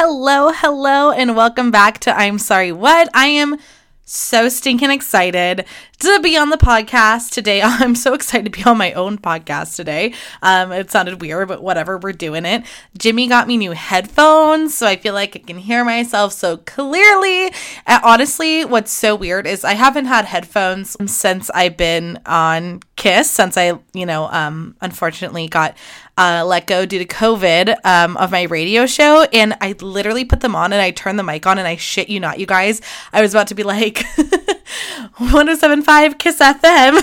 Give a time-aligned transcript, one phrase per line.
[0.00, 3.08] hello, hello, and welcome back to I'm Sorry What.
[3.14, 3.58] I am
[4.04, 5.64] so stinking excited
[6.00, 7.60] to be on the podcast today.
[7.64, 10.14] I'm so excited to be on my own podcast today.
[10.42, 12.64] Um, it sounded weird, but whatever, we're doing it.
[12.96, 17.52] Jimmy got me new headphones, so I feel like I can hear myself so clearly.
[17.86, 23.30] And honestly, what's so weird is I haven't had headphones since I've been on Kiss,
[23.30, 25.76] since I, you know, um, unfortunately got
[26.16, 29.22] uh, let go due to COVID um, of my radio show.
[29.32, 32.08] And I literally put them on and I turned the mic on and I shit
[32.08, 32.82] you not, you guys.
[33.12, 34.04] I was about to be like
[35.18, 37.02] 1075 Kiss FM.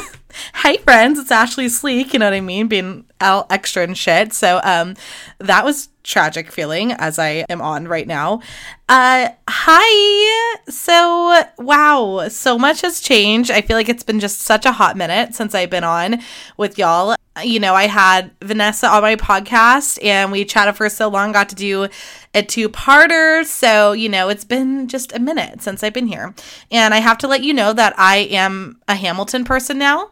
[0.53, 2.67] Hi friends, it's Ashley Sleek, you know what I mean?
[2.67, 4.33] Being all extra and shit.
[4.33, 4.95] So um
[5.39, 8.41] that was tragic feeling as I am on right now.
[8.89, 10.57] Uh hi.
[10.69, 13.51] So wow, so much has changed.
[13.51, 16.21] I feel like it's been just such a hot minute since I've been on
[16.57, 21.09] with y'all you know, I had Vanessa on my podcast and we chatted for so
[21.09, 21.89] long, got to do
[22.35, 23.44] a two parter.
[23.45, 26.35] So, you know, it's been just a minute since I've been here.
[26.70, 30.11] And I have to let you know that I am a Hamilton person now.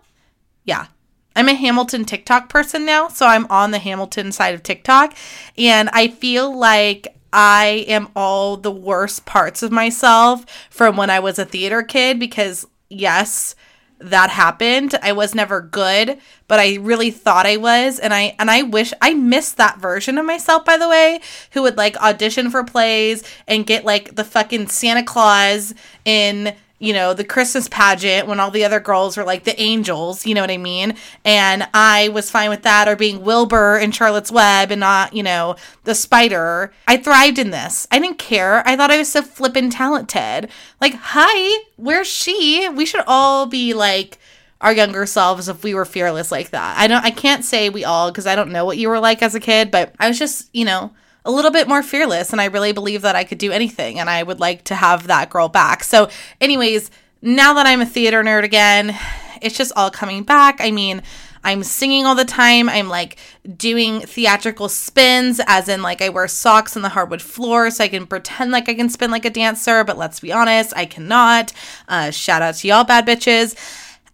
[0.64, 0.88] Yeah.
[1.36, 3.10] I'm a Hamilton TikTok person now.
[3.10, 5.16] So I'm on the Hamilton side of TikTok.
[5.58, 11.20] And I feel like I am all the worst parts of myself from when I
[11.20, 13.56] was a theater kid because, yes,
[14.00, 14.96] that happened.
[15.02, 18.94] I was never good, but I really thought I was and I and I wish
[19.02, 23.24] I missed that version of myself by the way, who would like audition for plays
[23.48, 25.74] and get like the fucking Santa Claus
[26.06, 30.26] in you know, the Christmas pageant when all the other girls were like the angels,
[30.26, 30.96] you know what I mean?
[31.24, 35.24] And I was fine with that, or being Wilbur in Charlotte's Web and not, you
[35.24, 36.74] know, the spider.
[36.88, 37.88] I thrived in this.
[37.90, 38.68] I didn't care.
[38.68, 40.50] I thought I was so flippin' talented.
[40.82, 42.68] Like, hi, where's she?
[42.68, 44.20] We should all be like,
[44.60, 46.78] our younger selves if we were fearless like that.
[46.80, 49.22] I don't I can't say we all because I don't know what you were like
[49.22, 50.94] as a kid, but I was just, you know,
[51.26, 54.10] a little bit more fearless and I really believe that I could do anything and
[54.10, 55.84] I would like to have that girl back.
[55.84, 56.10] So,
[56.42, 58.98] anyways, now that I'm a theater nerd again,
[59.42, 60.58] it's just all coming back.
[60.60, 61.02] I mean,
[61.44, 62.70] I'm singing all the time.
[62.70, 63.18] I'm like
[63.58, 67.90] doing theatrical spins, as in, like, I wear socks on the hardwood floor so I
[67.90, 71.52] can pretend like I can spin like a dancer, but let's be honest, I cannot.
[71.88, 73.56] Uh, shout out to y'all, bad bitches.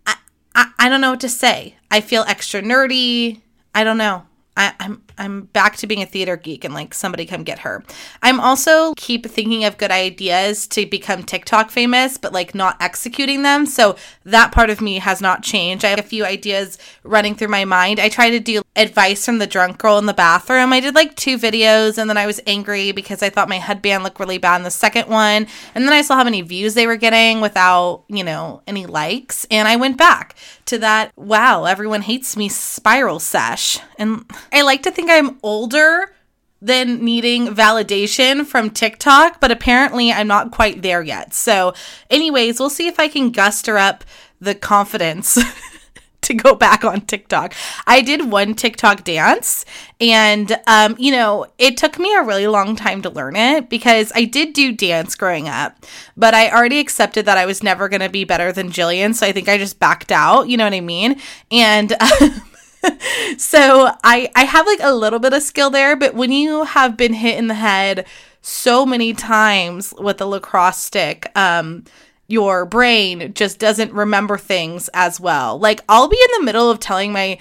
[0.07, 0.15] I,
[0.55, 1.75] I, I don't know what to say.
[1.91, 3.41] I feel extra nerdy.
[3.75, 4.25] I don't know.
[4.57, 7.83] I, I'm I'm back to being a theater geek and like somebody come get her.
[8.23, 13.43] I'm also keep thinking of good ideas to become TikTok famous, but like not executing
[13.43, 13.65] them.
[13.65, 15.83] So that part of me has not changed.
[15.83, 17.99] I have a few ideas running through my mind.
[17.99, 20.71] I try to do advice from the drunk girl in the bathroom.
[20.71, 24.03] I did like two videos and then I was angry because I thought my headband
[24.03, 25.47] looked really bad in the second one.
[25.75, 29.45] And then I saw how many views they were getting without, you know, any likes.
[29.51, 30.35] And I went back
[30.65, 33.79] to that, wow, everyone hates me spiral sesh.
[33.97, 36.13] And I like to think I'm older
[36.61, 41.33] than needing validation from TikTok, but apparently I'm not quite there yet.
[41.33, 41.73] So,
[42.09, 44.03] anyways, we'll see if I can guster up
[44.41, 45.37] the confidence
[46.21, 47.53] to go back on TikTok.
[47.87, 49.65] I did one TikTok dance
[50.01, 54.11] and um, you know, it took me a really long time to learn it because
[54.13, 55.85] I did do dance growing up,
[56.17, 59.25] but I already accepted that I was never going to be better than Jillian, so
[59.25, 61.19] I think I just backed out, you know what I mean?
[61.51, 62.41] And um,
[63.37, 66.97] so I I have like a little bit of skill there, but when you have
[66.97, 68.05] been hit in the head
[68.41, 71.83] so many times with a lacrosse stick, um,
[72.27, 75.59] your brain just doesn't remember things as well.
[75.59, 77.37] Like I'll be in the middle of telling my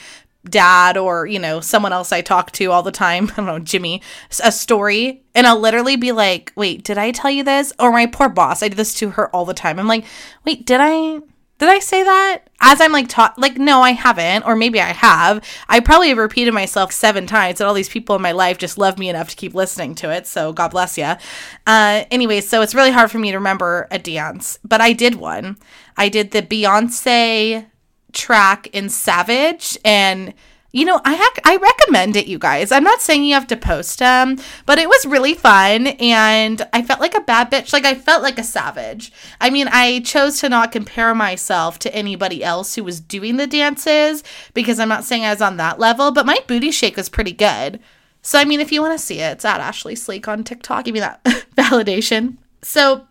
[0.48, 3.58] dad or you know someone else I talk to all the time, I don't know,
[3.58, 4.02] Jimmy,
[4.42, 8.06] a story, and I'll literally be like, "Wait, did I tell you this?" Or my
[8.06, 9.78] poor boss, I do this to her all the time.
[9.78, 10.04] I'm like,
[10.44, 11.20] "Wait, did I
[11.58, 12.42] did I say that?
[12.60, 15.44] As I'm like taught, like, no, I haven't, or maybe I have.
[15.68, 18.78] I probably have repeated myself seven times, and all these people in my life just
[18.78, 20.26] love me enough to keep listening to it.
[20.26, 21.14] So God bless you.
[21.66, 25.16] Uh, anyway, so it's really hard for me to remember a dance, but I did
[25.16, 25.56] one.
[25.96, 27.66] I did the Beyonce
[28.12, 30.34] track in Savage, and
[30.70, 32.70] you know, I ha- I recommend it, you guys.
[32.70, 34.36] I'm not saying you have to post them,
[34.66, 37.72] but it was really fun, and I felt like a bad bitch.
[37.72, 39.10] Like I felt like a savage.
[39.40, 43.46] I mean, I chose to not compare myself to anybody else who was doing the
[43.46, 44.22] dances
[44.52, 47.32] because I'm not saying I was on that level, but my booty shake was pretty
[47.32, 47.80] good.
[48.20, 50.84] So I mean, if you want to see it, it's at Ashley Sleek on TikTok.
[50.84, 51.24] Give me that
[51.56, 52.36] validation.
[52.60, 53.06] So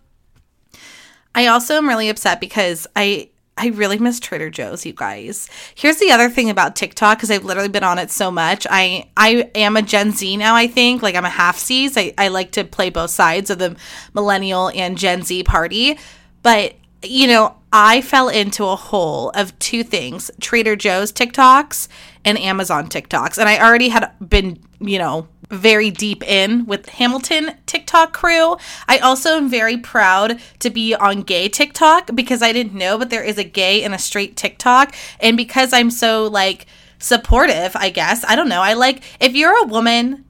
[1.33, 5.49] I also am really upset because I I really miss Trader Joe's, you guys.
[5.75, 8.67] Here's the other thing about TikTok because I've literally been on it so much.
[8.69, 10.55] I I am a Gen Z now.
[10.55, 11.97] I think like I'm a half C's.
[11.97, 13.75] I I like to play both sides of the
[14.13, 15.97] millennial and Gen Z party,
[16.43, 21.87] but you know I fell into a hole of two things: Trader Joe's TikToks
[22.23, 27.51] and Amazon TikToks, and I already had been you know very deep in with Hamilton
[27.65, 28.57] TikTok crew.
[28.87, 33.09] I also am very proud to be on gay TikTok because I didn't know, but
[33.09, 34.93] there is a gay and a straight TikTok.
[35.19, 36.65] And because I'm so like
[36.99, 38.61] supportive, I guess, I don't know.
[38.61, 40.25] I like if you're a woman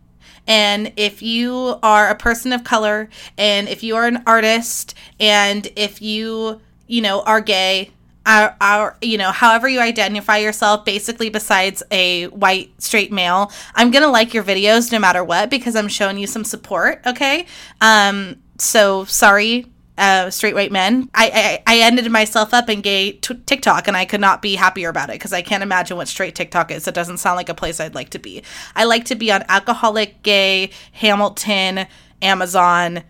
[0.46, 5.68] and if you are a person of color and if you are an artist and
[5.76, 7.92] if you, you know, are gay,
[8.28, 13.90] our, our you know however you identify yourself basically besides a white straight male i'm
[13.90, 17.48] gonna like your videos no matter what because i'm showing you some support okay
[17.82, 19.66] um so sorry
[19.98, 21.10] uh, straight white men.
[21.16, 24.56] I, I, I ended myself up in gay t- TikTok, and I could not be
[24.56, 26.88] happier about it because I can't imagine what straight TikTok is.
[26.88, 28.44] It doesn't sound like a place I'd like to be.
[28.76, 31.88] I like to be on alcoholic, gay, Hamilton,
[32.22, 33.04] Amazon,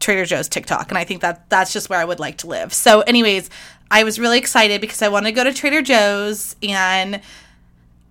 [0.00, 2.74] Trader Joe's TikTok, and I think that that's just where I would like to live.
[2.74, 3.48] So, anyways,
[3.90, 7.20] I was really excited because I want to go to Trader Joe's and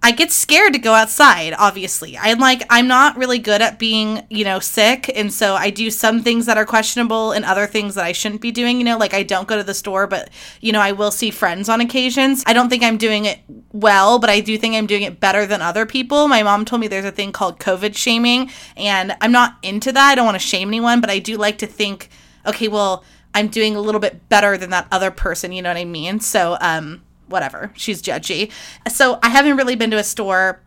[0.06, 2.18] I get scared to go outside, obviously.
[2.18, 5.10] I'm like, I'm not really good at being, you know, sick.
[5.16, 8.42] And so I do some things that are questionable and other things that I shouldn't
[8.42, 8.80] be doing.
[8.80, 10.30] You know, like I don't go to the store, but,
[10.60, 12.44] you know, I will see friends on occasions.
[12.46, 13.40] I don't think I'm doing it
[13.72, 16.28] well, but I do think I'm doing it better than other people.
[16.28, 20.12] My mom told me there's a thing called COVID shaming, and I'm not into that.
[20.12, 22.10] I don't want to shame anyone, but I do like to think,
[22.46, 25.52] okay, well, I'm doing a little bit better than that other person.
[25.52, 26.20] You know what I mean?
[26.20, 27.72] So, um, whatever.
[27.76, 28.52] She's judgy.
[28.90, 30.62] So I haven't really been to a store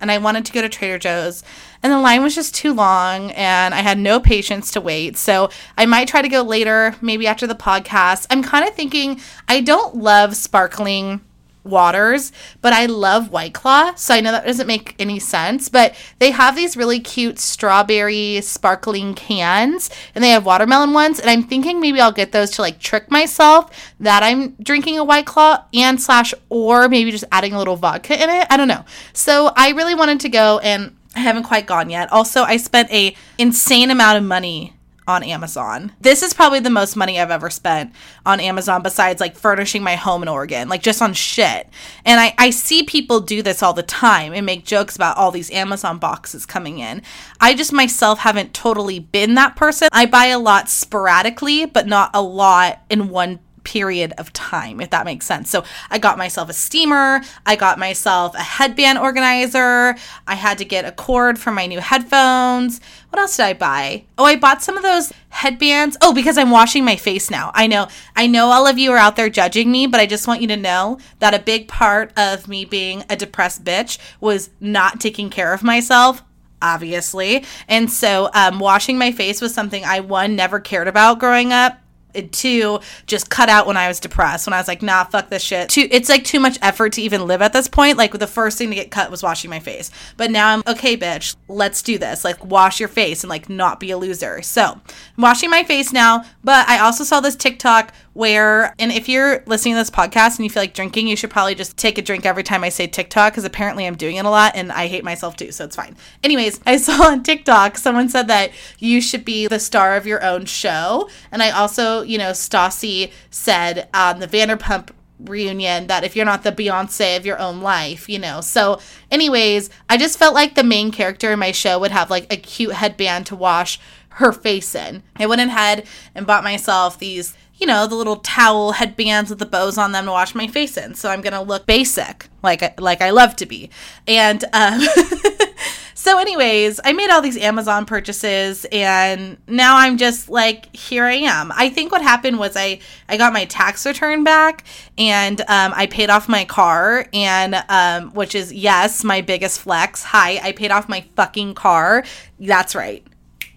[0.00, 1.42] and I wanted to go to Trader Joe's
[1.82, 5.16] and the line was just too long and I had no patience to wait.
[5.16, 8.26] So I might try to go later, maybe after the podcast.
[8.30, 11.22] I'm kind of thinking I don't love sparkling
[11.64, 15.94] waters, but I love White Claw, so I know that doesn't make any sense, but
[16.18, 21.42] they have these really cute strawberry sparkling cans and they have watermelon ones and I'm
[21.42, 23.70] thinking maybe I'll get those to like trick myself
[24.00, 28.20] that I'm drinking a White Claw and slash or maybe just adding a little vodka
[28.20, 28.46] in it.
[28.50, 28.84] I don't know.
[29.12, 32.10] So I really wanted to go and I haven't quite gone yet.
[32.10, 34.74] Also, I spent a insane amount of money
[35.06, 35.92] on Amazon.
[36.00, 37.92] This is probably the most money I've ever spent
[38.24, 41.68] on Amazon besides like furnishing my home in Oregon, like just on shit.
[42.04, 45.30] And I, I see people do this all the time and make jokes about all
[45.30, 47.02] these Amazon boxes coming in.
[47.40, 49.88] I just myself haven't totally been that person.
[49.92, 54.90] I buy a lot sporadically, but not a lot in one period of time, if
[54.90, 55.50] that makes sense.
[55.50, 60.64] So I got myself a steamer, I got myself a headband organizer, I had to
[60.64, 62.80] get a cord for my new headphones.
[63.10, 64.04] What else did I buy?
[64.16, 65.96] Oh, I bought some of those headbands.
[66.00, 67.50] Oh, because I'm washing my face now.
[67.54, 67.88] I know.
[68.16, 70.48] I know all of you are out there judging me, but I just want you
[70.48, 75.28] to know that a big part of me being a depressed bitch was not taking
[75.28, 76.22] care of myself
[76.62, 77.44] obviously.
[77.66, 81.81] And so um, washing my face was something I, one, never cared about growing up
[82.30, 84.46] two just cut out when I was depressed.
[84.46, 85.68] When I was like, nah, fuck this shit.
[85.68, 87.98] Two, it's like too much effort to even live at this point.
[87.98, 89.90] Like the first thing to get cut was washing my face.
[90.16, 91.36] But now I'm okay, bitch.
[91.48, 92.24] Let's do this.
[92.24, 94.42] Like wash your face and like not be a loser.
[94.42, 94.82] So I'm
[95.22, 96.24] washing my face now.
[96.44, 100.44] But I also saw this TikTok where, and if you're listening to this podcast and
[100.44, 102.86] you feel like drinking, you should probably just take a drink every time I say
[102.86, 105.76] TikTok because apparently I'm doing it a lot and I hate myself too, so it's
[105.76, 105.96] fine.
[106.22, 110.22] Anyways, I saw on TikTok someone said that you should be the star of your
[110.24, 111.08] own show.
[111.30, 114.90] And I also, you know, Stassi said on the Vanderpump
[115.24, 118.40] reunion that if you're not the Beyonce of your own life, you know.
[118.40, 118.80] So,
[119.10, 122.36] anyways, I just felt like the main character in my show would have like a
[122.36, 123.78] cute headband to wash
[124.16, 125.02] her face in.
[125.16, 129.46] I went ahead and bought myself these you know, the little towel headbands with the
[129.46, 130.96] bows on them to wash my face in.
[130.96, 133.70] So I'm going to look basic like like I love to be.
[134.08, 134.80] And um
[135.94, 141.14] So anyways, I made all these Amazon purchases and now I'm just like here I
[141.14, 141.52] am.
[141.54, 144.64] I think what happened was I I got my tax return back
[144.98, 150.02] and um, I paid off my car and um, which is yes, my biggest flex.
[150.02, 152.02] Hi, I paid off my fucking car.
[152.40, 153.06] That's right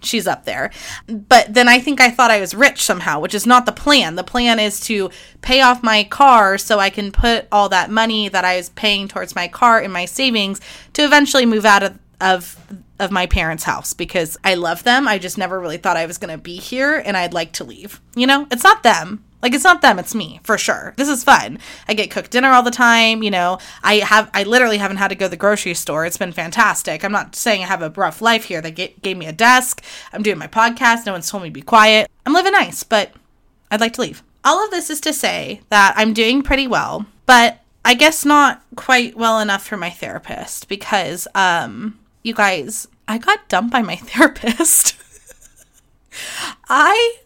[0.06, 0.72] she's up there.
[1.08, 4.16] But then I think I thought I was rich somehow, which is not the plan.
[4.16, 5.10] The plan is to
[5.42, 9.08] pay off my car so I can put all that money that I was paying
[9.08, 10.62] towards my car in my savings
[10.94, 12.58] to eventually move out of of
[12.98, 15.08] of my parents' house because I love them.
[15.08, 17.66] I just never really thought I was going to be here and I'd like to
[17.66, 18.00] leave.
[18.16, 19.24] You know, it's not them.
[19.42, 20.94] Like it's not them, it's me for sure.
[20.98, 21.60] This is fun.
[21.88, 23.22] I get cooked dinner all the time.
[23.22, 26.06] You know, I have I literally haven't had to go to the grocery store.
[26.06, 27.04] It's been fantastic.
[27.04, 28.62] I'm not saying I have a rough life here.
[28.62, 29.84] They get, gave me a desk.
[30.14, 31.06] I'm doing my podcast.
[31.06, 32.10] No one's told me to be quiet.
[32.26, 33.12] I'm living nice, but
[33.70, 34.24] I'd like to leave.
[34.44, 38.64] All of this is to say that I'm doing pretty well, but I guess not
[38.76, 43.96] quite well enough for my therapist because um you guys, I got dumped by my
[43.96, 44.96] therapist.
[46.68, 47.18] I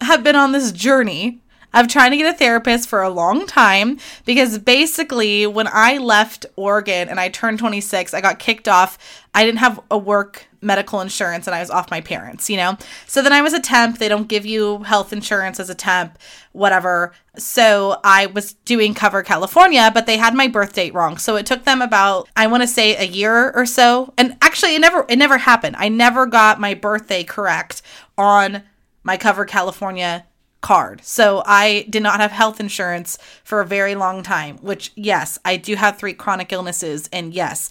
[0.00, 1.40] have been on this journey
[1.74, 6.46] of trying to get a therapist for a long time because basically when I left
[6.56, 8.98] Oregon and I turned 26, I got kicked off.
[9.34, 12.76] I didn't have a work medical insurance and I was off my parents, you know?
[13.06, 13.98] So then I was a temp.
[13.98, 16.18] They don't give you health insurance as a temp,
[16.52, 17.12] whatever.
[17.36, 21.18] So I was doing Cover California, but they had my birth date wrong.
[21.18, 24.12] So it took them about I want to say a year or so.
[24.16, 25.76] And actually it never it never happened.
[25.78, 27.82] I never got my birthday correct
[28.16, 28.62] on
[29.04, 30.26] my Cover California
[30.60, 31.00] card.
[31.04, 35.56] So I did not have health insurance for a very long time, which, yes, I
[35.56, 37.08] do have three chronic illnesses.
[37.12, 37.70] And yes,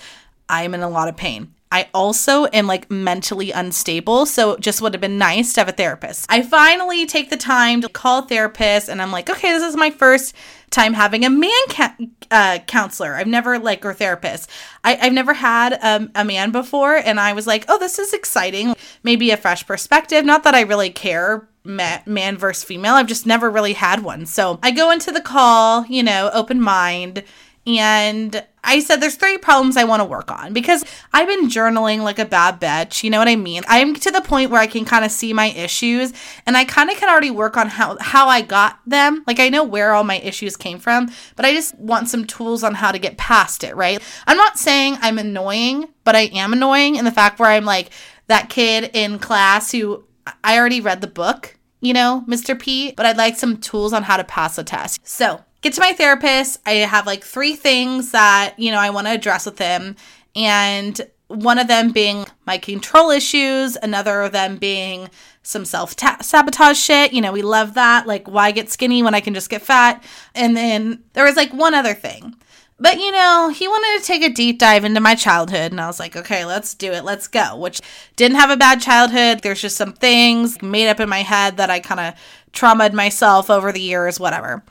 [0.50, 1.54] I'm in a lot of pain.
[1.72, 5.68] I also am like mentally unstable, so it just would have been nice to have
[5.68, 6.26] a therapist.
[6.30, 9.76] I finally take the time to call a therapist, and I'm like, okay, this is
[9.76, 10.34] my first
[10.70, 11.96] time having a man ca-
[12.32, 13.16] uh, counselor.
[13.16, 14.50] I've never like or therapist.
[14.84, 18.14] I, have never had um, a man before, and I was like, oh, this is
[18.14, 18.74] exciting.
[19.04, 20.24] Maybe a fresh perspective.
[20.24, 22.96] Not that I really care man versus female.
[22.96, 24.26] I've just never really had one.
[24.26, 27.24] So I go into the call, you know, open mind.
[27.68, 32.00] And I said, there's three problems I want to work on because I've been journaling
[32.00, 33.04] like a bad bitch.
[33.04, 33.64] You know what I mean?
[33.68, 36.14] I'm to the point where I can kind of see my issues
[36.46, 39.26] and I kind of can already work on how, how I got them.
[39.28, 42.64] Like I know where all my issues came from, but I just want some tools
[42.64, 44.02] on how to get past it, right?
[44.26, 47.90] I'm not saying I'm annoying, but I am annoying in the fact where I'm like
[48.28, 50.06] that kid in class who
[50.42, 52.60] I already read the book you know, Mr.
[52.60, 55.00] P, but I'd like some tools on how to pass a test.
[55.08, 56.60] So, get to my therapist.
[56.66, 59.96] I have like three things that, you know, I want to address with him.
[60.36, 65.10] And one of them being my control issues, another of them being
[65.44, 67.14] some self sabotage shit.
[67.14, 68.08] You know, we love that.
[68.08, 70.04] Like, why get skinny when I can just get fat?
[70.36, 72.36] And then there was like one other thing.
[72.80, 75.88] But you know, he wanted to take a deep dive into my childhood, and I
[75.88, 77.56] was like, okay, let's do it, let's go.
[77.56, 77.82] Which
[78.16, 79.40] didn't have a bad childhood.
[79.42, 82.14] There's just some things made up in my head that I kind of
[82.54, 84.64] traumatized myself over the years, whatever.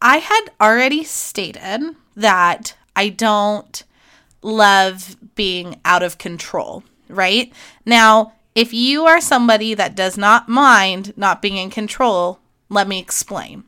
[0.00, 3.82] I had already stated that I don't
[4.42, 7.52] love being out of control, right?
[7.84, 12.98] Now, if you are somebody that does not mind not being in control, let me
[12.98, 13.64] explain.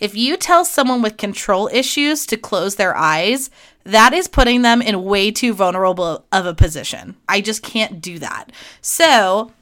[0.00, 3.50] If you tell someone with control issues to close their eyes,
[3.84, 7.16] that is putting them in way too vulnerable of a position.
[7.28, 8.50] I just can't do that.
[8.80, 9.52] So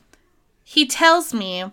[0.62, 1.64] he tells me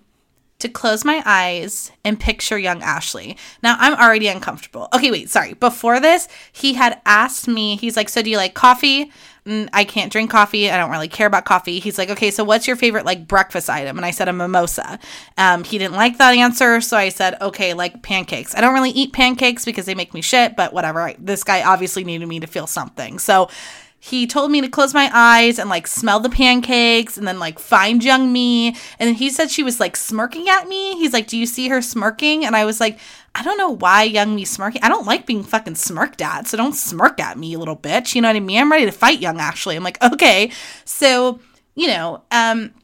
[0.59, 3.37] to close my eyes and picture young Ashley.
[3.61, 4.87] Now I'm already uncomfortable.
[4.93, 5.53] Okay, wait, sorry.
[5.53, 9.11] Before this, he had asked me, he's like, So do you like coffee?
[9.47, 10.71] I can't drink coffee.
[10.71, 11.79] I don't really care about coffee.
[11.79, 13.97] He's like, okay, so what's your favorite like breakfast item?
[13.97, 14.97] And I said a mimosa.
[15.37, 18.55] Um, he didn't like that answer, so I said, okay, like pancakes.
[18.55, 21.01] I don't really eat pancakes because they make me shit, but whatever.
[21.01, 23.49] I, this guy obviously needed me to feel something, so
[24.05, 27.57] he told me to close my eyes and like smell the pancakes and then like
[27.57, 28.67] find young me.
[28.67, 30.95] And then he said she was like smirking at me.
[30.97, 32.45] He's like, Do you see her smirking?
[32.45, 32.99] And I was like,
[33.33, 34.83] I don't know why young me smirking.
[34.83, 36.45] I don't like being fucking smirked at.
[36.45, 38.13] So don't smirk at me, little bitch.
[38.13, 38.59] You know what I mean?
[38.59, 39.75] I'm ready to fight young Ashley.
[39.75, 40.51] I'm like, okay.
[40.85, 41.39] So,
[41.73, 42.75] you know, um,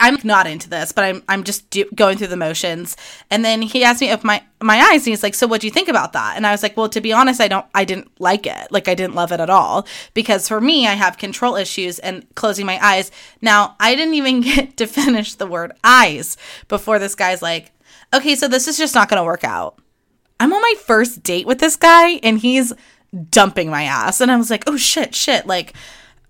[0.00, 2.96] I'm not into this, but I'm I'm just do- going through the motions.
[3.30, 5.66] And then he asked me if my my eyes, and he's like, "So what do
[5.66, 7.84] you think about that?" And I was like, "Well, to be honest, I don't I
[7.84, 8.70] didn't like it.
[8.70, 12.26] Like I didn't love it at all because for me, I have control issues and
[12.34, 13.10] closing my eyes.
[13.40, 16.36] Now, I didn't even get to finish the word eyes
[16.68, 17.72] before this guy's like,
[18.14, 19.78] "Okay, so this is just not going to work out."
[20.38, 22.72] I'm on my first date with this guy, and he's
[23.30, 25.74] dumping my ass, and I was like, "Oh shit, shit!" Like,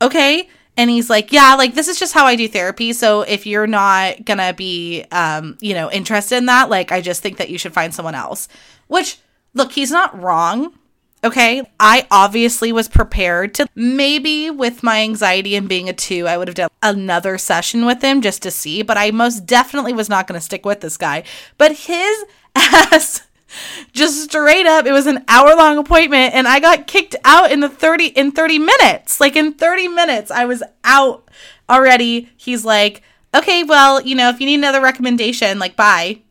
[0.02, 2.92] okay and he's like yeah like this is just how i do therapy.
[2.92, 7.22] So if you're not gonna be um you know interested in that like i just
[7.22, 8.48] think that you should find someone else.
[8.88, 9.18] Which
[9.54, 10.74] look he's not wrong
[11.22, 11.62] okay?
[11.78, 16.48] I obviously was prepared to maybe with my anxiety and being a two i would
[16.48, 20.26] have done another session with him just to see but i most definitely was not
[20.26, 21.22] gonna stick with this guy.
[21.58, 22.24] But his
[22.56, 23.22] ass
[23.92, 27.60] just straight up it was an hour long appointment and i got kicked out in
[27.60, 29.20] the 30 in 30 minutes.
[29.20, 31.28] Like in 30 minutes i was out
[31.68, 32.30] already.
[32.36, 33.02] He's like
[33.34, 36.22] okay well you know if you need another recommendation like bye.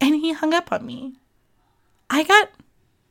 [0.00, 1.16] And he hung up on me.
[2.08, 2.48] I got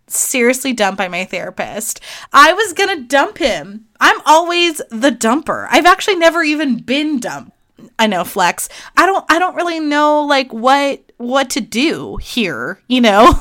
[0.08, 2.02] seriously dumped by my therapist.
[2.34, 3.86] I was gonna dump him.
[4.00, 5.68] I'm always the dumper.
[5.70, 7.52] I've actually never even been dumped.
[7.98, 8.70] I know flex.
[8.98, 13.40] I don't I don't really know like what what to do here, you know?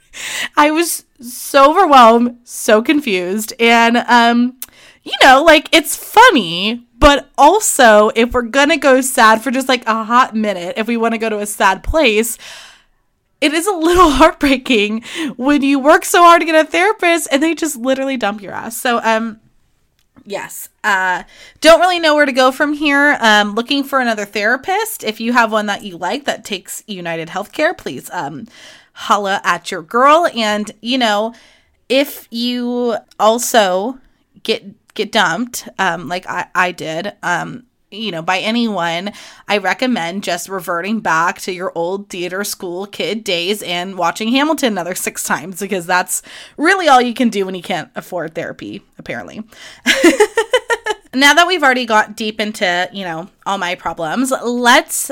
[0.56, 4.60] I was so overwhelmed, so confused, and um
[5.02, 9.68] you know, like it's funny, but also if we're going to go sad for just
[9.68, 12.38] like a hot minute, if we want to go to a sad place,
[13.40, 15.02] it is a little heartbreaking
[15.36, 18.52] when you work so hard to get a therapist and they just literally dump your
[18.52, 18.76] ass.
[18.76, 19.40] So um
[20.24, 20.70] Yes.
[20.82, 21.24] Uh,
[21.60, 23.18] don't really know where to go from here.
[23.20, 25.04] Um, looking for another therapist.
[25.04, 28.46] If you have one that you like that takes United Healthcare, please um,
[28.94, 30.26] holla at your girl.
[30.34, 31.34] And you know,
[31.88, 33.98] if you also
[34.42, 34.64] get
[34.94, 39.12] get dumped, um, like I, I did, um, you know, by anyone,
[39.48, 44.72] I recommend just reverting back to your old theater school kid days and watching Hamilton
[44.72, 46.22] another six times because that's
[46.56, 49.42] really all you can do when you can't afford therapy, apparently.
[51.14, 55.10] now that we've already got deep into, you know, all my problems, let's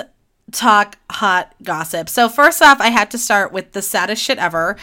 [0.50, 2.08] talk hot gossip.
[2.08, 4.76] So, first off, I had to start with the saddest shit ever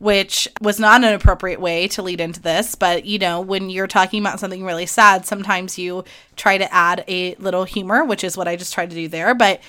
[0.00, 2.74] which was not an appropriate way to lead into this.
[2.74, 6.04] But, you know, when you're talking about something really sad, sometimes you
[6.36, 9.34] try to add a little humor, which is what I just tried to do there.
[9.34, 9.60] But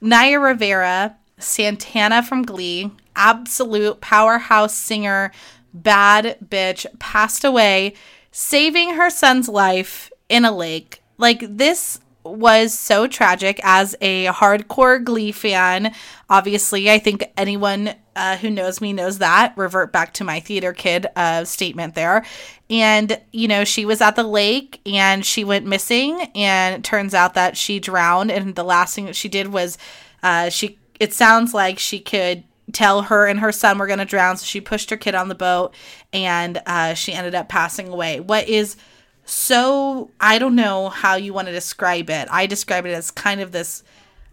[0.00, 5.30] Naya Rivera, Santana from Glee, absolute powerhouse singer,
[5.74, 7.92] bad bitch, passed away,
[8.32, 11.02] saving her son's life in a lake.
[11.18, 15.94] Like, this was so tragic as a hardcore Glee fan.
[16.28, 19.52] Obviously, I think anyone uh, who knows me knows that.
[19.56, 22.24] Revert back to my theater kid uh, statement there.
[22.70, 26.20] And, you know, she was at the lake and she went missing.
[26.34, 28.30] And it turns out that she drowned.
[28.30, 29.76] And the last thing that she did was
[30.22, 34.04] uh, she, it sounds like she could tell her and her son were going to
[34.04, 34.36] drown.
[34.36, 35.74] So she pushed her kid on the boat
[36.12, 38.20] and uh, she ended up passing away.
[38.20, 38.76] What is
[39.24, 42.28] so I don't know how you want to describe it.
[42.30, 43.82] I describe it as kind of this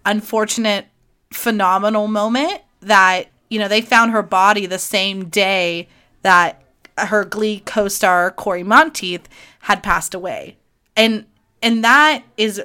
[0.05, 0.87] unfortunate
[1.31, 5.87] phenomenal moment that you know they found her body the same day
[6.23, 6.61] that
[6.97, 9.27] her glee co-star Cory Monteith
[9.59, 10.57] had passed away.
[10.95, 11.25] And
[11.61, 12.61] and that is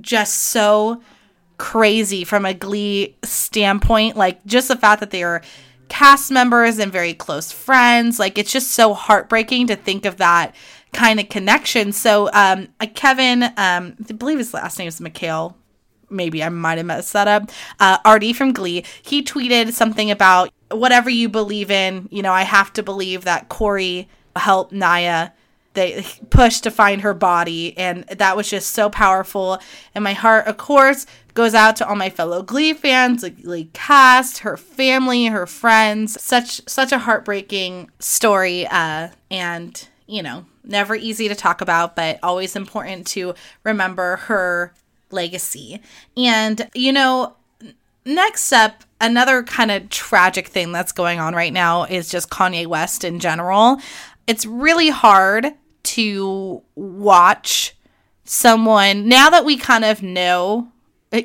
[0.00, 1.02] just so
[1.56, 5.40] crazy from a glee standpoint like just the fact that they are
[5.88, 10.52] cast members and very close friends like it's just so heartbreaking to think of that
[10.94, 11.92] kind of connection.
[11.92, 15.54] So um, uh, Kevin, um, I believe his last name is McHale.
[16.10, 17.50] Maybe I might have messed that up.
[17.80, 18.84] Uh, Artie from Glee.
[19.02, 22.08] He tweeted something about whatever you believe in.
[22.10, 25.30] You know, I have to believe that Cory helped Naya
[25.74, 29.58] they push to find her body and that was just so powerful
[29.94, 33.68] and my heart of course goes out to all my fellow glee fans the glee
[33.72, 40.94] cast her family her friends such such a heartbreaking story uh and you know never
[40.94, 44.74] easy to talk about, but always important to remember her
[45.10, 45.80] legacy.
[46.16, 47.36] And, you know,
[48.04, 52.66] next up, another kind of tragic thing that's going on right now is just Kanye
[52.66, 53.78] West in general.
[54.26, 55.52] It's really hard
[55.84, 57.74] to watch
[58.24, 60.68] someone now that we kind of know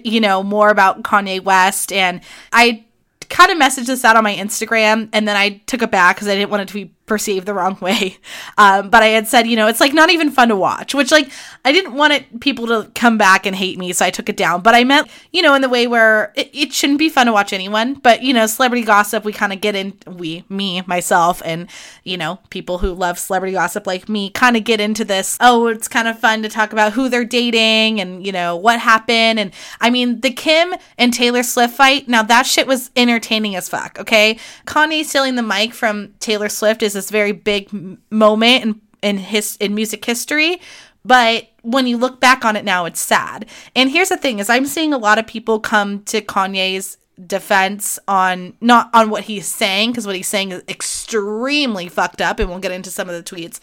[0.04, 2.22] you know more about Kanye West and
[2.52, 2.86] I
[3.30, 6.28] kind of messaged this out on my Instagram and then I took it back because
[6.28, 8.18] I didn't want it to be perceived the wrong way.
[8.58, 11.12] Um, but I had said, you know, it's like not even fun to watch, which
[11.12, 11.30] like
[11.66, 14.38] I didn't want it people to come back and hate me, so I took it
[14.38, 14.62] down.
[14.62, 17.34] But I meant, you know, in the way where it, it shouldn't be fun to
[17.34, 21.42] watch anyone, but you know, celebrity gossip, we kind of get in, we, me, myself,
[21.44, 21.70] and
[22.04, 25.38] you know, people who love celebrity gossip like me kind of get into this.
[25.42, 28.80] Oh, it's kind of fun to talk about who they're dating and you know what
[28.80, 29.40] happened.
[29.40, 32.08] And I mean, the Kim and Taylor Swift fight.
[32.08, 33.98] Now that shit was entertaining as fuck.
[34.00, 37.70] Okay, Kanye stealing the mic from Taylor Swift is this very big
[38.12, 40.60] moment in in his in music history
[41.06, 43.46] but when you look back on it now it's sad.
[43.74, 48.00] And here's the thing is i'm seeing a lot of people come to kanye's defense
[48.08, 52.50] on not on what he's saying because what he's saying is extremely fucked up and
[52.50, 53.60] we'll get into some of the tweets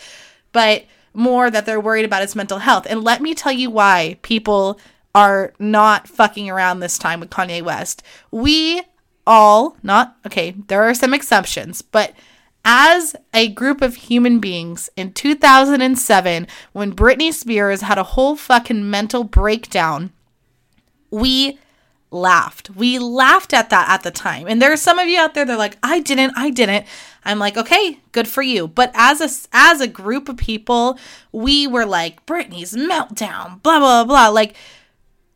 [0.53, 2.87] but more that they're worried about his mental health.
[2.89, 4.79] And let me tell you why people
[5.15, 8.03] are not fucking around this time with kanye west.
[8.31, 8.83] We
[9.27, 12.13] all not okay there are some exceptions but
[12.69, 18.91] as a group of human beings in 2007 when Britney Spears had a whole fucking
[18.91, 20.13] mental breakdown.
[21.13, 21.61] We
[22.11, 22.71] laughed.
[22.71, 24.49] We laughed at that at the time.
[24.49, 26.87] And there are some of you out there that are like, I didn't, I didn't.
[27.25, 28.67] I'm like, okay, good for you.
[28.67, 30.99] But as a as a group of people,
[31.31, 34.29] we were like, Britney's meltdown, blah blah blah.
[34.29, 34.57] Like,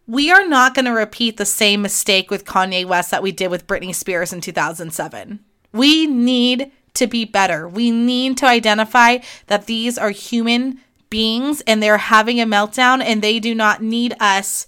[0.08, 3.52] we are not going to repeat the same mistake with Kanye West that we did
[3.52, 5.40] with Britney Spears in 2007.
[5.72, 7.68] We need to be better.
[7.68, 13.20] We need to identify that these are human beings and they're having a meltdown and
[13.20, 14.66] they do not need us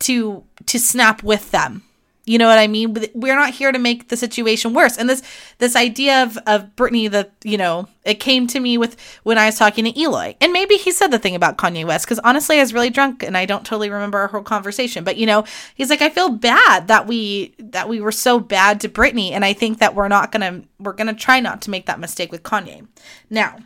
[0.00, 1.82] to to snap with them.
[2.24, 2.96] You know what I mean?
[3.14, 4.96] We're not here to make the situation worse.
[4.96, 5.22] And this
[5.58, 9.46] this idea of of Britney that you know it came to me with when I
[9.46, 12.58] was talking to Eloy, and maybe he said the thing about Kanye West because honestly,
[12.58, 15.02] I was really drunk and I don't totally remember our whole conversation.
[15.02, 18.80] But you know, he's like, I feel bad that we that we were so bad
[18.82, 21.86] to Britney, and I think that we're not gonna we're gonna try not to make
[21.86, 22.86] that mistake with Kanye.
[23.30, 23.56] Now,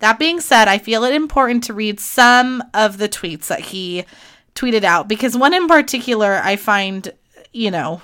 [0.00, 4.04] That being said, I feel it important to read some of the tweets that he
[4.54, 7.12] tweeted out because one in particular I find,
[7.54, 8.02] you know,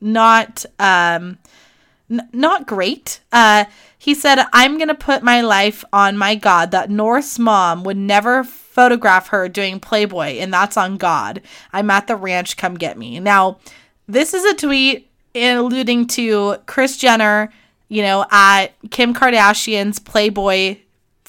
[0.00, 1.38] not um
[2.10, 3.20] n- not great.
[3.32, 3.64] Uh
[3.98, 7.98] he said, "I'm going to put my life on my God that North's mom would
[7.98, 11.42] never photograph her doing Playboy and that's on God.
[11.72, 13.58] I'm at the ranch, come get me." Now,
[14.06, 17.52] this is a tweet alluding to Kris Jenner,
[17.88, 20.78] you know, at Kim Kardashian's Playboy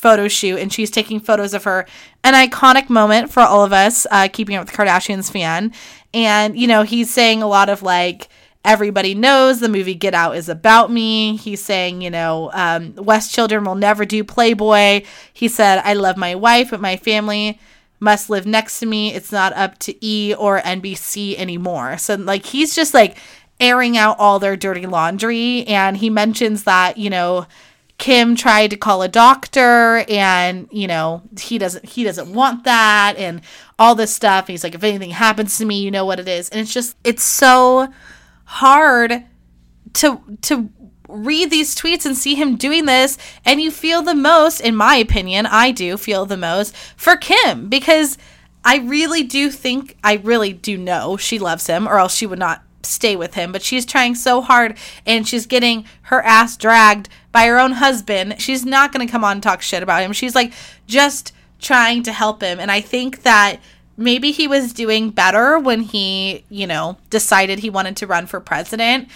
[0.01, 1.86] photo shoot and she's taking photos of her
[2.23, 5.71] an iconic moment for all of us uh, keeping up with kardashians fan
[6.13, 8.30] and you know he's saying a lot of like
[8.63, 11.36] everybody knows the movie get out is about me.
[11.38, 15.04] He's saying you know um, west children will never do playboy.
[15.34, 17.60] He said i love my wife but my family
[18.00, 19.13] must live next to me.
[19.13, 21.97] It's not up to e or nbc anymore.
[21.97, 23.17] So like he's just like
[23.60, 25.65] airing out all their dirty laundry.
[25.67, 27.47] And he mentions that you know
[28.01, 33.13] Kim tried to call a doctor and you know he doesn't he doesn't want that
[33.15, 33.41] and
[33.77, 34.47] all this stuff.
[34.47, 36.49] He's like if anything happens to me you know what it is.
[36.49, 37.93] And it's just it's so
[38.45, 39.23] hard
[39.93, 40.71] to to
[41.07, 43.19] read these tweets and see him doing this.
[43.45, 47.69] And you feel the most in my opinion I do feel the most for Kim
[47.69, 48.17] because
[48.65, 52.39] I really do think I really do know she loves him or else she would
[52.39, 57.09] not stay with him, but she's trying so hard and she's getting her ass dragged
[57.31, 58.35] by her own husband.
[58.39, 60.13] She's not going to come on and talk shit about him.
[60.13, 60.53] She's like
[60.87, 62.59] just trying to help him.
[62.59, 63.57] And I think that
[63.97, 68.39] maybe he was doing better when he, you know, decided he wanted to run for
[68.39, 69.07] president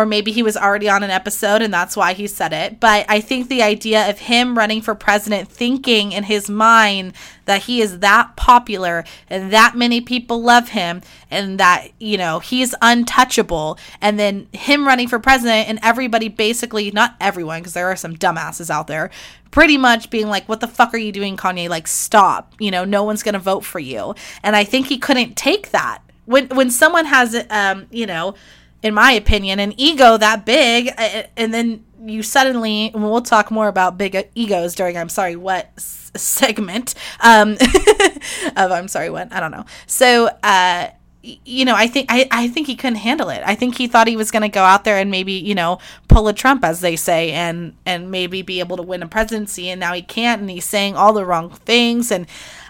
[0.00, 2.80] or maybe he was already on an episode and that's why he said it.
[2.80, 7.12] But I think the idea of him running for president, thinking in his mind
[7.44, 12.38] that he is that popular and that many people love him and that, you know,
[12.38, 17.88] he's untouchable, and then him running for president and everybody basically, not everyone, because there
[17.88, 19.10] are some dumbasses out there,
[19.50, 21.68] pretty much being like, What the fuck are you doing, Kanye?
[21.68, 22.54] Like, stop.
[22.58, 24.14] You know, no one's going to vote for you.
[24.42, 26.02] And I think he couldn't take that.
[26.24, 28.34] When, when someone has, um, you know,
[28.82, 30.92] in my opinion, an ego that big,
[31.36, 36.94] and then you suddenly, we'll talk more about big egos during I'm sorry what segment
[37.20, 37.52] um,
[38.56, 39.66] of I'm sorry what I don't know.
[39.86, 40.88] So, uh,
[41.22, 43.42] you know, I think I, I think he couldn't handle it.
[43.44, 45.78] I think he thought he was going to go out there and maybe you know
[46.08, 49.68] pull a Trump, as they say, and and maybe be able to win a presidency.
[49.68, 52.10] And now he can't, and he's saying all the wrong things.
[52.10, 52.26] And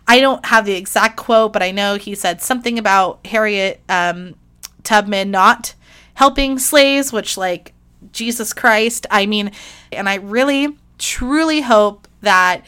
[0.09, 4.35] I don't have the exact quote, but I know he said something about Harriet um,
[4.83, 5.75] Tubman not
[6.15, 7.73] helping slaves, which, like,
[8.13, 9.07] Jesus Christ.
[9.11, 9.53] I mean,
[9.93, 12.65] and I really, truly hope that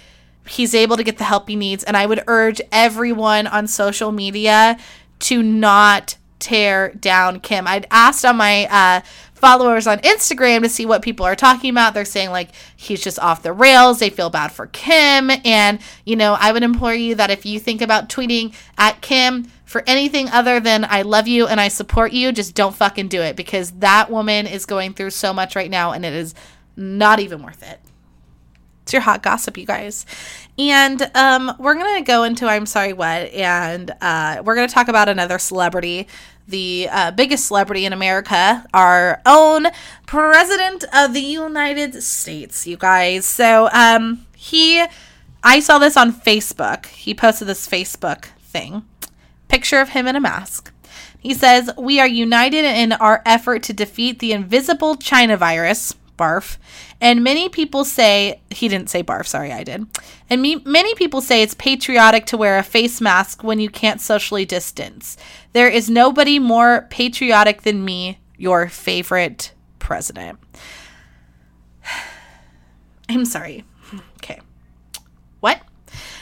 [0.46, 1.84] he's able to get the help he needs.
[1.84, 4.78] And I would urge everyone on social media
[5.20, 7.66] to not tear down Kim.
[7.66, 9.00] I'd asked on my uh,
[9.34, 11.94] followers on Instagram to see what people are talking about.
[11.94, 14.00] They're saying like he's just off the rails.
[14.00, 15.30] They feel bad for Kim.
[15.44, 19.46] And, you know, I would implore you that if you think about tweeting at Kim,
[19.72, 23.22] for anything other than I love you and I support you, just don't fucking do
[23.22, 26.34] it because that woman is going through so much right now and it is
[26.76, 27.80] not even worth it.
[28.82, 30.04] It's your hot gossip, you guys.
[30.58, 34.74] And um, we're going to go into I'm Sorry What, and uh, we're going to
[34.74, 36.06] talk about another celebrity,
[36.46, 39.68] the uh, biggest celebrity in America, our own
[40.04, 43.24] President of the United States, you guys.
[43.24, 44.84] So um, he,
[45.42, 46.86] I saw this on Facebook.
[46.86, 48.82] He posted this Facebook thing
[49.52, 50.72] picture of him in a mask.
[51.18, 56.56] He says, We are united in our effort to defeat the invisible China virus, barf.
[57.02, 59.86] And many people say, he didn't say barf, sorry, I did.
[60.30, 64.00] And me, many people say it's patriotic to wear a face mask when you can't
[64.00, 65.18] socially distance.
[65.52, 70.38] There is nobody more patriotic than me, your favorite president.
[73.08, 73.64] I'm sorry.
[74.22, 74.40] Okay.
[75.40, 75.60] What?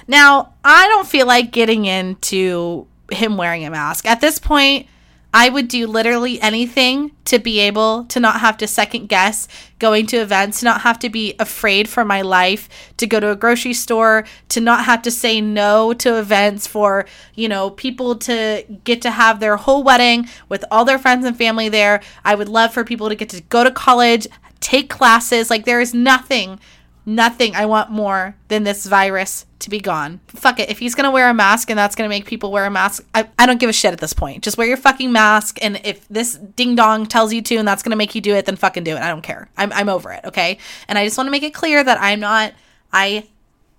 [0.08, 4.06] Now, I don't feel like getting into him wearing a mask.
[4.06, 4.86] At this point,
[5.32, 9.46] I would do literally anything to be able to not have to second guess
[9.78, 13.30] going to events, to not have to be afraid for my life, to go to
[13.30, 18.16] a grocery store, to not have to say no to events for, you know, people
[18.16, 22.00] to get to have their whole wedding with all their friends and family there.
[22.24, 24.26] I would love for people to get to go to college,
[24.58, 25.48] take classes.
[25.48, 26.58] Like, there is nothing
[27.06, 30.20] nothing I want more than this virus to be gone.
[30.28, 30.70] Fuck it.
[30.70, 33.28] If he's gonna wear a mask and that's gonna make people wear a mask, I,
[33.38, 34.42] I don't give a shit at this point.
[34.42, 35.58] Just wear your fucking mask.
[35.62, 38.46] And if this ding dong tells you to and that's gonna make you do it,
[38.46, 39.02] then fucking do it.
[39.02, 39.48] I don't care.
[39.56, 40.24] I'm, I'm over it.
[40.24, 40.58] Okay.
[40.88, 42.54] And I just want to make it clear that I'm not,
[42.92, 43.26] I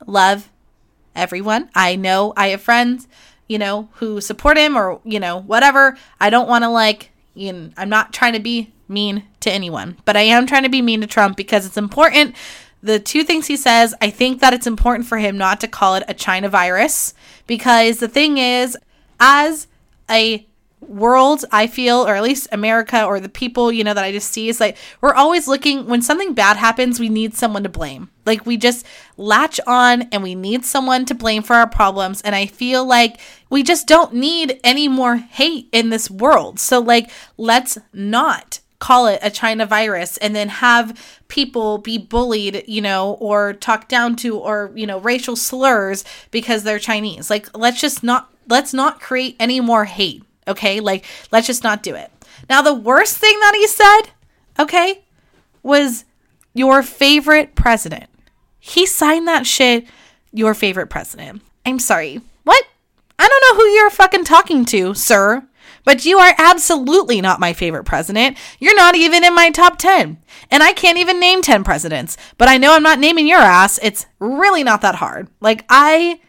[0.05, 0.49] love
[1.15, 1.69] everyone.
[1.75, 3.07] I know I have friends,
[3.47, 5.97] you know, who support him or, you know, whatever.
[6.19, 9.97] I don't want to like, you know, I'm not trying to be mean to anyone,
[10.05, 12.35] but I am trying to be mean to Trump because it's important
[12.81, 15.95] the two things he says, I think that it's important for him not to call
[15.95, 17.13] it a China virus
[17.47, 18.77] because the thing is,
[19.19, 19.67] as
[20.09, 20.47] a
[20.81, 24.31] world, I feel, or at least America or the people, you know, that I just
[24.31, 28.09] see is like we're always looking when something bad happens, we need someone to blame.
[28.25, 28.85] Like we just
[29.17, 32.21] latch on and we need someone to blame for our problems.
[32.21, 36.59] And I feel like we just don't need any more hate in this world.
[36.59, 42.65] So, like, let's not call it a China virus and then have people be bullied,
[42.67, 47.29] you know, or talked down to or, you know, racial slurs because they're Chinese.
[47.29, 50.79] Like let's just not let's not create any more hate, okay?
[50.79, 52.11] Like let's just not do it.
[52.49, 54.01] Now the worst thing that he said,
[54.59, 55.05] okay,
[55.61, 56.03] was
[56.55, 58.09] your favorite president.
[58.59, 59.85] He signed that shit
[60.33, 61.43] your favorite president.
[61.67, 62.19] I'm sorry.
[62.45, 62.65] What?
[63.19, 65.43] I don't know who you're fucking talking to, sir.
[65.83, 68.37] But you are absolutely not my favorite president.
[68.59, 70.17] You're not even in my top 10.
[70.49, 72.17] And I can't even name 10 presidents.
[72.37, 73.79] But I know I'm not naming your ass.
[73.81, 75.27] It's really not that hard.
[75.39, 76.19] Like, I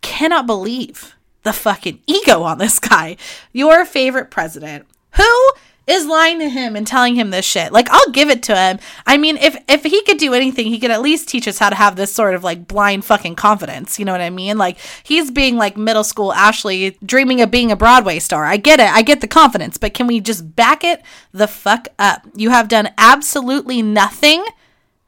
[0.00, 3.16] cannot believe the fucking ego on this guy.
[3.52, 4.86] Your favorite president.
[5.16, 5.52] Who
[5.90, 7.72] is lying to him and telling him this shit.
[7.72, 8.78] Like I'll give it to him.
[9.06, 11.70] I mean, if if he could do anything, he could at least teach us how
[11.70, 13.98] to have this sort of like blind fucking confidence.
[13.98, 14.58] You know what I mean?
[14.58, 18.44] Like he's being like middle school Ashley dreaming of being a Broadway star.
[18.44, 18.88] I get it.
[18.88, 22.26] I get the confidence, but can we just back it the fuck up?
[22.34, 24.44] You have done absolutely nothing,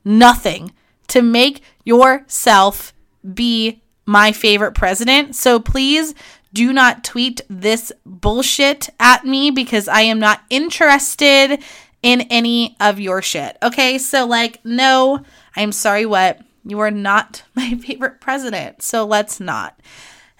[0.05, 0.73] nothing
[1.09, 2.93] to make yourself
[3.35, 5.37] be my favorite president.
[5.37, 6.15] So please
[6.53, 11.63] do not tweet this bullshit at me because I am not interested
[12.03, 13.57] in any of your shit.
[13.63, 15.25] Okay, so like, no,
[15.57, 16.41] I'm sorry, what?
[16.65, 19.79] You are not my favorite president, so let's not.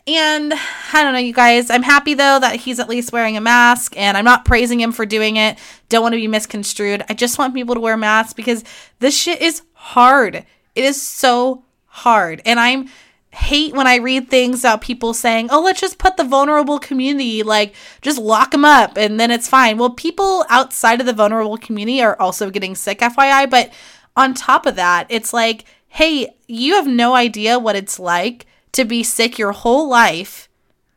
[0.05, 0.53] And
[0.93, 1.71] I don't know, you guys.
[1.71, 4.91] I'm happy though that he's at least wearing a mask, and I'm not praising him
[4.91, 5.59] for doing it.
[5.89, 7.05] Don't want to be misconstrued.
[7.09, 8.65] I just want people to wear masks because
[8.99, 10.45] this shit is hard.
[10.75, 12.43] It is so hard.
[12.45, 12.89] And I'm
[13.33, 17.43] hate when I read things about people saying, oh, let's just put the vulnerable community,
[17.43, 19.79] like, just lock them up and then it's fine.
[19.79, 23.49] Well, people outside of the vulnerable community are also getting sick, FYI.
[23.49, 23.73] But
[24.17, 28.85] on top of that, it's like, hey, you have no idea what it's like to
[28.85, 30.49] be sick your whole life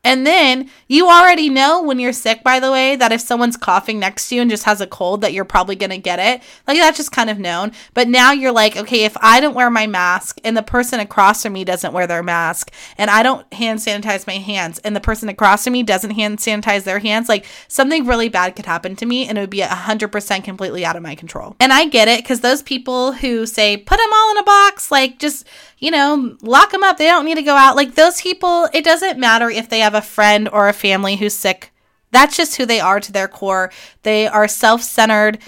[0.06, 4.00] and then you already know when you're sick, by the way, that if someone's coughing
[4.00, 6.44] next to you and just has a cold, that you're probably going to get it.
[6.68, 7.72] Like that's just kind of known.
[7.96, 11.42] But now you're like, okay, if I don't wear my mask and the person across
[11.42, 15.02] from me doesn't wear their mask and I don't hand sanitize my hands and the
[15.02, 18.96] person across from me doesn't hand sanitize their hands, like something really bad could happen
[18.98, 21.56] to me and it would be 100% completely out of my control.
[21.60, 24.92] And I get it because those people who say, put them all in a box,
[24.92, 25.48] like just
[25.80, 26.98] you know, lock them up.
[26.98, 27.76] They don't need to go out.
[27.76, 31.34] Like those people, it doesn't matter if they have a friend or a family who's
[31.34, 31.72] sick.
[32.12, 33.72] That's just who they are to their core.
[34.04, 35.40] They are self centered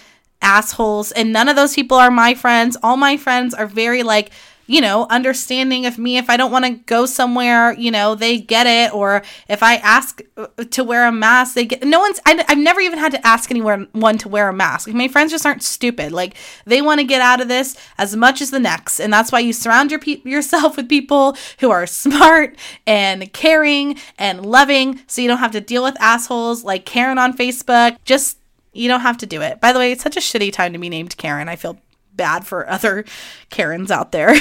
[0.41, 1.11] assholes.
[1.11, 2.77] And none of those people are my friends.
[2.83, 4.31] All my friends are very like,
[4.67, 6.17] you know, understanding of me.
[6.17, 8.93] If I don't want to go somewhere, you know, they get it.
[8.93, 11.83] Or if I ask uh, to wear a mask, they get.
[11.83, 12.19] No one's.
[12.25, 14.89] I, have never even had to ask anyone one to wear a mask.
[14.89, 16.11] my friends just aren't stupid.
[16.11, 19.31] Like they want to get out of this as much as the next, and that's
[19.31, 24.99] why you surround your pe- yourself with people who are smart and caring and loving,
[25.07, 27.97] so you don't have to deal with assholes like Karen on Facebook.
[28.03, 28.37] Just
[28.73, 29.59] you don't have to do it.
[29.59, 31.49] By the way, it's such a shitty time to be named Karen.
[31.49, 31.79] I feel
[32.17, 33.05] bad for other
[33.49, 34.35] Karens out there.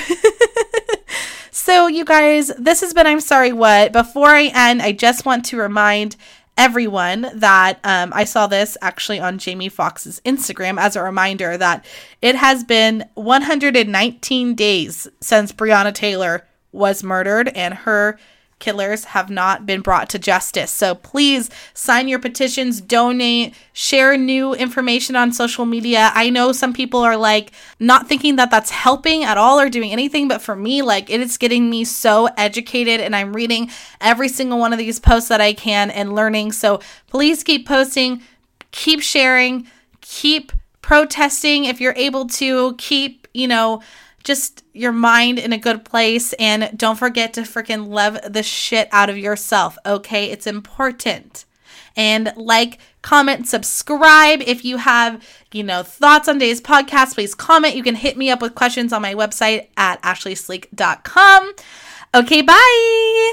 [1.50, 3.92] so, you guys, this has been I'm Sorry What.
[3.92, 6.16] Before I end, I just want to remind
[6.56, 11.84] everyone that um, I saw this actually on Jamie Foxx's Instagram as a reminder that
[12.22, 18.18] it has been 119 days since Breonna Taylor was murdered and her
[18.58, 20.70] killers have not been brought to justice.
[20.70, 26.10] So please sign your petitions, donate, share new information on social media.
[26.14, 29.92] I know some people are like not thinking that that's helping at all or doing
[29.92, 34.28] anything, but for me, like it is getting me so educated and I'm reading every
[34.28, 36.52] single one of these posts that I can and learning.
[36.52, 38.22] So please keep posting,
[38.70, 39.66] keep sharing,
[40.00, 43.82] keep protesting if you're able to, keep, you know,
[44.26, 48.88] just your mind in a good place and don't forget to freaking love the shit
[48.90, 50.30] out of yourself, okay?
[50.30, 51.44] It's important.
[51.96, 54.42] And like, comment, subscribe.
[54.42, 57.76] If you have, you know, thoughts on today's podcast, please comment.
[57.76, 61.52] You can hit me up with questions on my website at ashleysleek.com.
[62.14, 63.32] Okay, bye.